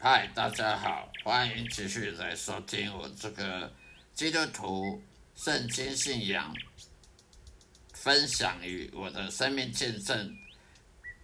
[0.00, 3.74] 嗨，大家好，欢迎继续来收听我这个
[4.14, 5.02] 基督徒
[5.34, 6.54] 圣经信仰
[7.94, 10.38] 分享与我的生命见证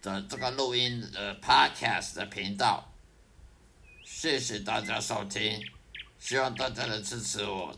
[0.01, 2.91] 的这个录音的 Podcast 的频道。
[4.03, 5.65] 谢谢大家收听，
[6.19, 7.73] 希望大家的支持我。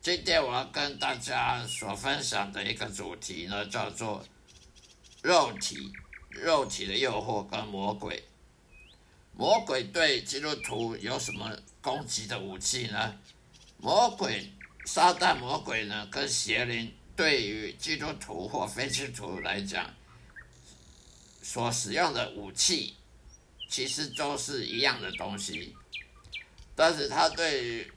[0.00, 4.24] 今天我要跟大家所分享的一个主题呢，叫做
[5.22, 5.92] 肉体。
[6.30, 8.24] 肉体的诱惑跟魔鬼，
[9.34, 13.18] 魔鬼对基督徒有什么攻击的武器呢？
[13.78, 14.52] 魔鬼、
[14.84, 19.92] 撒旦、魔鬼呢，跟邪灵对于基督徒或非基督徒来讲，
[21.42, 22.94] 所使用的武器
[23.68, 25.74] 其实都是一样的东西，
[26.76, 27.92] 但是他对于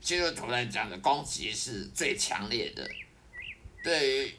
[0.00, 2.88] 基督徒来讲的攻击是最强烈的，
[3.82, 4.34] 对于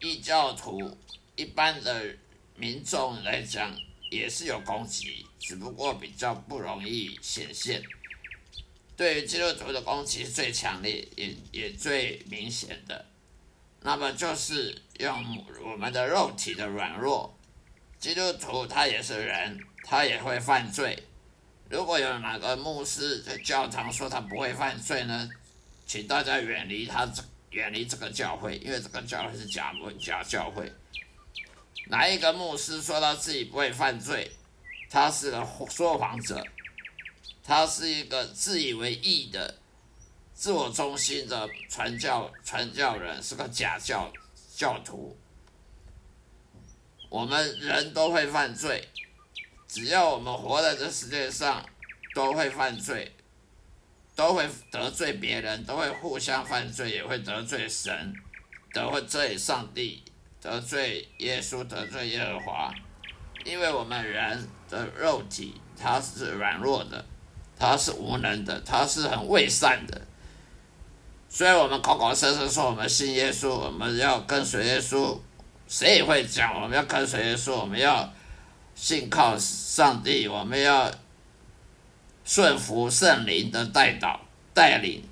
[0.00, 0.96] 异教徒。
[1.34, 2.14] 一般的
[2.56, 3.74] 民众来讲
[4.12, 7.82] 也是有攻击，只不过比较不容易显现。
[8.94, 13.06] 对于基督徒的攻击最强烈，也也最明显的，
[13.80, 17.36] 那么就是用我们的肉体的软弱。
[17.98, 21.02] 基督徒他也是人，他也会犯罪。
[21.70, 25.30] 如果有哪个牧师在教堂说他不会犯罪呢？
[25.86, 30.70] 请大家远离他这远离这个教会，因为这个教会是假假教会。
[31.88, 34.30] 哪一个牧师说他自己不会犯罪？
[34.88, 36.42] 他是个说谎者，
[37.42, 39.58] 他是一个自以为义的、
[40.34, 44.12] 自我中心的传教传教人，是个假教
[44.54, 45.16] 教徒。
[47.08, 48.88] 我们人都会犯罪，
[49.66, 51.66] 只要我们活在这世界上，
[52.14, 53.14] 都会犯罪，
[54.14, 58.14] 都会得罪别人，都会互相犯罪，也会得罪神，
[58.72, 60.04] 得罪上帝。
[60.42, 62.74] 得罪耶稣，得罪耶和华，
[63.44, 67.04] 因为我们人的肉体它是软弱的，
[67.56, 70.02] 它是无能的，它是很伪善的。
[71.28, 75.16] 所以我们口口声声说我们信耶稣，我们要跟随耶稣，
[75.68, 78.12] 谁也会讲我们要跟随耶稣，我们要
[78.74, 80.90] 信靠上帝，我们要
[82.24, 84.20] 顺服圣灵的带导
[84.52, 85.04] 带领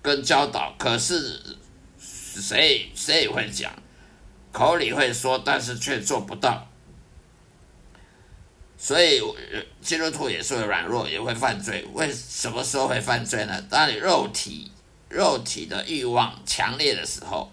[0.00, 0.72] 跟教导。
[0.78, 1.42] 可是。
[2.40, 3.72] 谁谁也会讲，
[4.52, 6.66] 口里会说，但是却做不到。
[8.78, 9.22] 所以
[9.80, 11.82] 基督徒也是会软弱，也会犯罪。
[11.94, 13.60] 为什么时候会犯罪呢？
[13.70, 14.70] 当你肉体
[15.08, 17.50] 肉体的欲望强烈的时候，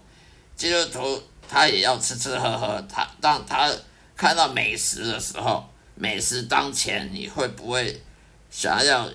[0.54, 2.86] 基督徒他也要吃吃喝喝。
[2.92, 3.72] 他当他
[4.14, 8.02] 看到美食的时候，美食当前，你会不会
[8.50, 9.08] 想要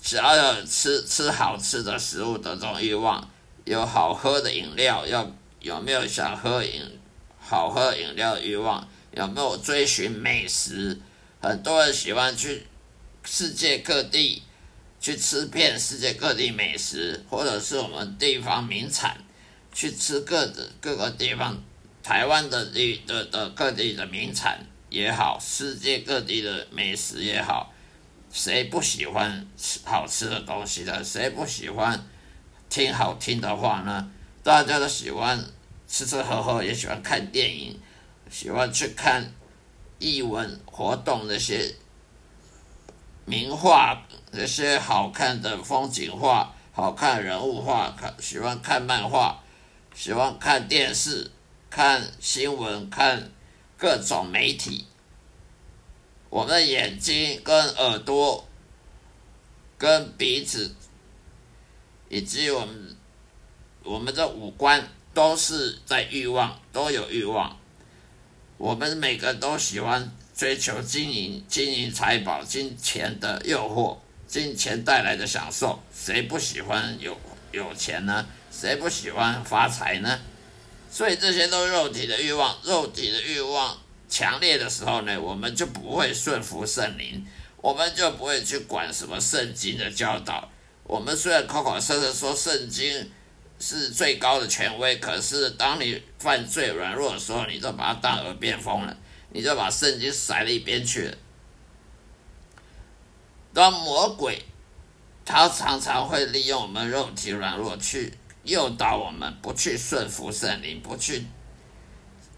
[0.00, 3.30] 想要吃吃好吃的食物的这种欲望？
[3.70, 6.82] 有好喝的饮料，要有没有想喝饮
[7.38, 8.88] 好喝饮料的欲望？
[9.12, 10.98] 有没有追寻美食？
[11.40, 12.66] 很多人喜欢去
[13.24, 14.42] 世界各地
[15.00, 19.16] 去吃遍世界各地美食，或者是我们地方名产，
[19.72, 21.62] 去吃各的各个地方
[22.02, 27.72] 台湾的地的的各地的名产也好，世界各地的美食也好，
[28.32, 31.04] 谁不喜欢吃好吃的东西的？
[31.04, 32.04] 谁不喜欢？
[32.70, 34.08] 听好听的话呢，
[34.44, 35.44] 大家都喜欢
[35.88, 37.76] 吃吃喝喝，也喜欢看电影，
[38.30, 39.34] 喜欢去看
[39.98, 41.74] 艺文活动那些
[43.24, 44.00] 名画，
[44.30, 49.42] 那些好看的风景画、好看人物画，看喜欢看漫画，
[49.92, 51.28] 喜欢看电视、
[51.68, 53.32] 看新闻、看
[53.76, 54.86] 各种媒体。
[56.28, 58.46] 我们的眼睛跟耳朵
[59.76, 60.76] 跟鼻子。
[62.10, 62.96] 以及我们
[63.84, 67.56] 我们的五官都是在欲望，都有欲望。
[68.58, 73.96] 我们每个都喜欢追求金银、金银财宝、金钱的诱惑，
[74.26, 77.16] 金钱带来的享受，谁不喜欢有
[77.52, 78.26] 有钱呢？
[78.50, 80.18] 谁不喜欢发财呢？
[80.90, 83.78] 所以这些都是肉体的欲望，肉体的欲望
[84.08, 87.24] 强烈的时候呢，我们就不会顺服圣灵，
[87.58, 90.49] 我们就不会去管什么圣经的教导。
[90.90, 93.08] 我们虽然口口声声说圣经
[93.60, 98.96] 是最高的权威，可是当你犯罪软弱的时候，你就把它当耳边风了，
[99.30, 101.16] 你就把圣经甩了一边去了。
[103.54, 104.42] 当魔鬼
[105.24, 108.12] 他常常会利用我们肉体软弱去
[108.42, 111.24] 诱导我们，不去顺服圣灵，不去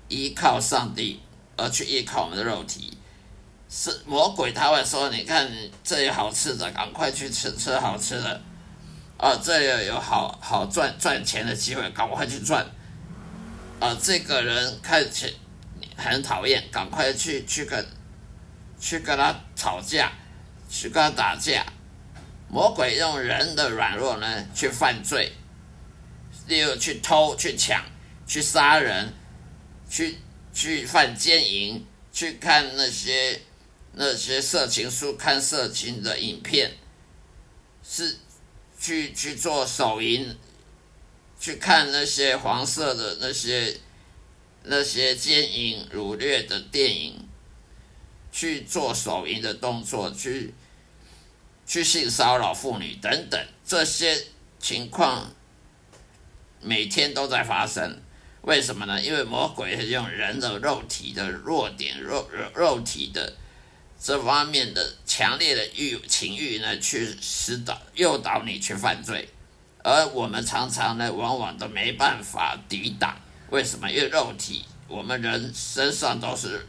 [0.09, 1.23] 依靠上帝，
[1.57, 2.99] 而去依靠我们的肉体。
[3.75, 5.51] 是魔鬼，他会说：“你看
[5.83, 8.43] 这里好吃的，赶快去吃吃好吃的。
[9.17, 12.67] 啊，这里有好好赚赚钱的机会，赶快去赚。
[13.81, 15.33] 啊，这个人看起来
[16.05, 17.87] 很讨厌，赶快去去跟
[18.79, 20.13] 去跟他吵架，
[20.69, 21.65] 去跟他打架。
[22.51, 25.33] 魔鬼用人的软弱呢去犯罪，
[26.47, 27.83] 例如去偷、去抢、
[28.27, 29.15] 去杀人、
[29.89, 30.19] 去
[30.53, 33.41] 去犯奸淫、去看那些
[33.95, 36.73] 那些色情书、看色情的影片，
[37.83, 38.19] 是
[38.79, 40.37] 去去做手淫，
[41.39, 43.79] 去看那些黄色的那些
[44.65, 47.29] 那些奸淫掳掠的电影，
[48.31, 50.55] 去做手淫的动作，去。
[51.65, 54.27] 去性骚扰妇女等等这些
[54.59, 55.33] 情况，
[56.61, 58.03] 每天都在发生。
[58.43, 59.01] 为什么呢？
[59.01, 63.37] 因为魔鬼是用人的肉体的弱点、肉肉肉体的
[64.03, 69.29] 这方面的强烈的欲情欲呢，去使导诱导你去犯罪。
[69.85, 73.17] 而我们常常呢，往往都没办法抵挡。
[73.51, 73.89] 为什么？
[73.89, 76.67] 因为肉体，我们人身上都是。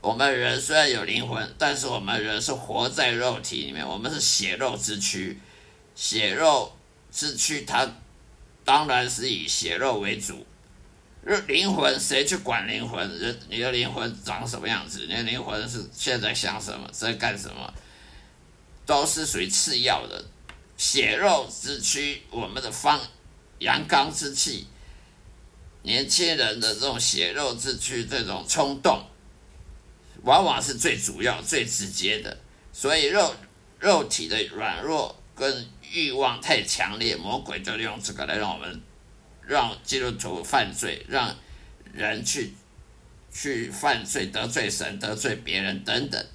[0.00, 5.40] 我们人虽然有灵魂，但是我们人是活在肉体里面，我们是血肉之躯。
[5.96, 6.76] 血肉
[7.10, 7.88] 之躯，它
[8.64, 10.46] 当然是以血肉为主。
[11.48, 13.18] 灵魂谁去管灵魂？
[13.18, 15.06] 人，你的灵魂长什么样子？
[15.08, 17.74] 你的灵魂是现在想什么，在干什么，
[18.86, 20.24] 都是属于次要的。
[20.76, 23.00] 血肉之躯，我们的方
[23.58, 24.68] 阳刚之气，
[25.82, 29.04] 年轻人的这种血肉之躯，这种冲动。
[30.22, 32.38] 往往是最主要、最直接的，
[32.72, 33.34] 所以肉
[33.80, 38.80] 肉体的软弱跟欲望太强烈，魔鬼就用这个来让我们
[39.46, 41.34] 让基督徒犯罪，让
[41.92, 42.52] 人去
[43.32, 46.26] 去犯罪、得罪神、得罪别人等等，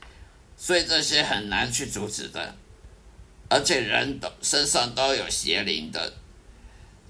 [0.58, 2.56] 所以这些很难去阻止的，
[3.50, 6.14] 而且人都身上都有邪灵的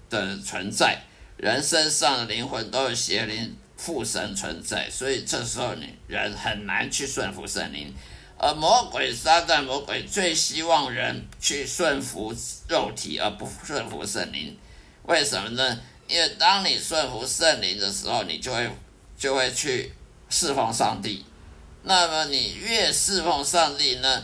[0.10, 1.02] 的存在，
[1.38, 3.56] 人身上的灵魂都有邪灵。
[3.78, 7.92] 附神存在，所以这时候你人很难去顺服圣灵，
[8.38, 12.32] 而魔鬼撒旦魔鬼最希望人去顺服
[12.68, 14.56] 肉体，而不顺服圣灵。
[15.08, 15.80] 为什么呢？
[16.12, 18.70] 因为当你顺服圣灵的时候，你就会
[19.18, 19.94] 就会去
[20.30, 21.26] 侍奉上帝。
[21.84, 24.24] 那么你越侍奉上帝呢，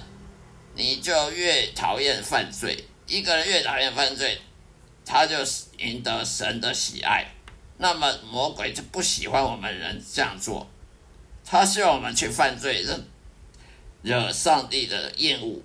[0.75, 2.83] 你就越讨厌犯罪。
[3.07, 4.37] 一个人越讨厌犯罪，
[5.05, 5.37] 他就
[5.77, 7.25] 赢得神的喜爱。
[7.77, 10.67] 那么魔鬼就不喜欢我们人这样做，
[11.45, 12.99] 他希望我们去犯罪，惹
[14.01, 15.61] 惹上帝的厌恶，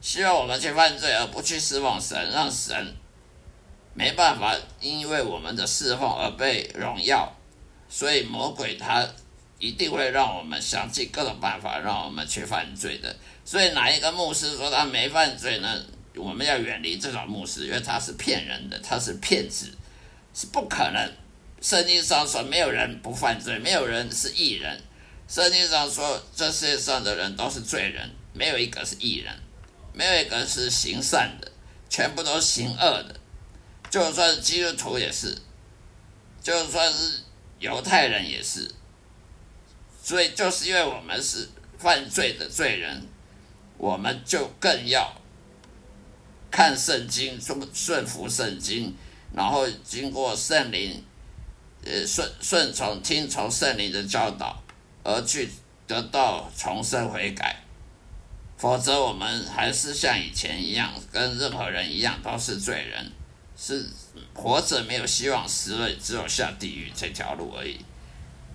[0.00, 2.96] 希望我们去犯罪而不去侍奉神，让神
[3.96, 7.34] 没办法因为我们的侍奉而被荣耀，
[7.88, 9.08] 所以魔鬼他
[9.58, 13.16] 一定会让我们想尽各种办法让我们去犯罪的。
[13.42, 15.82] 所以哪一个牧师说他没犯罪呢？
[16.14, 19.70] 我们要远离这种牧师，因为他是骗人的，他是骗子，
[20.34, 21.12] 是不可能。
[21.60, 24.78] 圣经上说，没有人不犯罪，没有人是异人。
[25.28, 29.34] 圣经上说，这世界上的人都是罪人，没有一个是异人，
[29.92, 31.50] 没有一个是行善的，
[31.88, 33.14] 全部都是行恶的。
[33.96, 35.34] 就算是基督徒也是，
[36.42, 37.22] 就算是
[37.58, 38.70] 犹太人也是。
[40.02, 41.48] 所以，就是因为我们是
[41.78, 43.02] 犯罪的罪人，
[43.78, 45.10] 我们就更要
[46.50, 48.94] 看圣经，顺顺服圣经，
[49.32, 51.02] 然后经过圣灵。
[51.82, 54.62] 呃，顺顺从听从圣灵的教导，
[55.04, 55.48] 而去
[55.86, 57.56] 得到重生悔改，
[58.58, 63.10] 否则我们还是像以前一样，跟任何人一样都是罪人，
[63.56, 63.88] 是
[64.34, 67.78] 活着没有希望，死了只有下地狱这条路而已。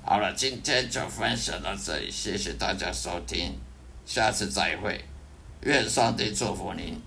[0.04, 3.60] 好了，今天就分享到这里，谢谢大家收听，
[4.06, 5.04] 下次再会，
[5.62, 7.02] 愿上帝祝福您。